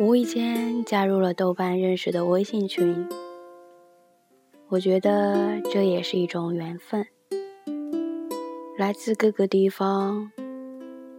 [0.00, 3.06] 无意间加入了豆瓣认识的微信群，
[4.70, 7.06] 我觉得这也是一种缘分。
[8.78, 10.32] 来自各个地方，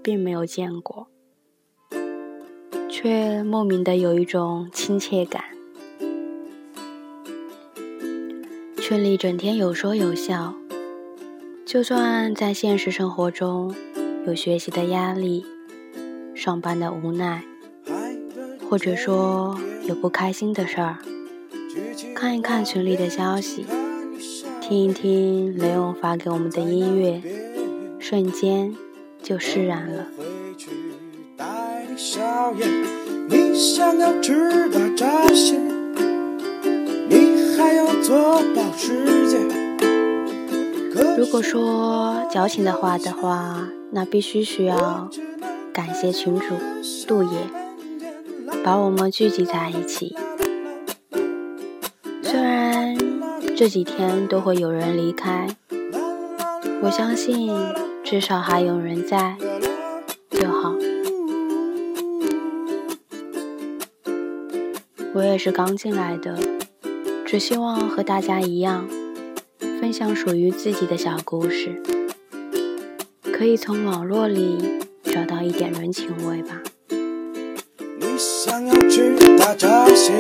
[0.02, 1.08] 并没有见过，
[2.90, 5.44] 却莫名的有一种亲切感。
[8.78, 10.56] 群里整天有说有笑，
[11.68, 13.76] 就算在现实生活中
[14.26, 15.46] 有学习的压力、
[16.34, 17.44] 上班的无奈，
[18.72, 20.96] 或者说有不开心的事儿，
[22.16, 23.66] 看一看群里的消息，
[24.62, 27.22] 听一听雷勇发给我们的音乐，
[28.00, 28.74] 瞬间
[29.22, 30.08] 就释然了。
[41.18, 45.10] 如果说矫情的话的话，那必须需要
[45.74, 46.56] 感谢群主
[47.06, 47.30] 杜爷，
[48.64, 50.16] 把我们聚集在一起。
[52.22, 52.96] 虽然
[53.58, 55.48] 这几天都会有人离开，
[56.84, 57.52] 我相信
[58.04, 59.36] 至少还有人在
[60.30, 60.76] 就好。
[65.14, 66.38] 我也是刚进来的。
[67.26, 68.88] 只希望和大家一样，
[69.80, 71.82] 分享属于自己的小故事，
[73.34, 74.58] 可以从网络里
[75.04, 76.62] 找到一点人情味吧。
[78.52, 80.12] 想要知道这些，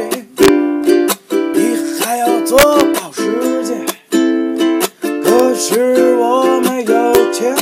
[1.53, 2.57] 你还要做
[2.93, 3.75] 到世界。
[5.21, 7.53] 可是我没有钱，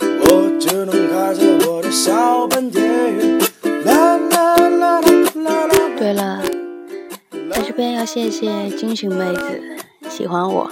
[0.00, 3.38] 我只能开着我的小本店。
[3.84, 5.02] 啦啦啦啦
[5.34, 5.74] 啦啦。
[5.98, 6.42] 对了。
[7.52, 9.60] 在这边要谢谢金寻妹子
[10.08, 10.70] 喜欢我。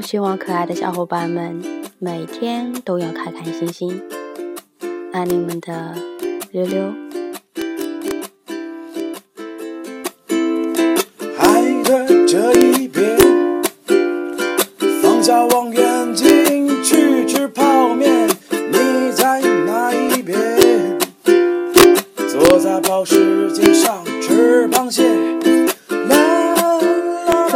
[0.00, 1.60] 希望可爱的小伙伴们
[1.98, 4.02] 每天都要开开心心，
[5.12, 5.94] 爱你们的
[6.52, 6.92] 溜溜。
[11.36, 13.18] 海的这一边，
[15.02, 15.88] 放下望远。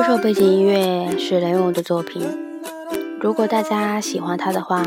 [0.05, 2.27] 这首背景音乐是雷勇的作品，
[3.21, 4.85] 如果大家喜欢他的话，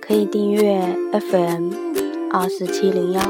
[0.00, 0.80] 可以订阅
[1.12, 1.70] FM
[2.32, 3.20] 二四七零幺。